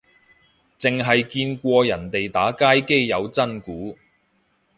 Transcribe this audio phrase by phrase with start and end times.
[0.79, 3.95] 剩係見過人哋打街機有真鼓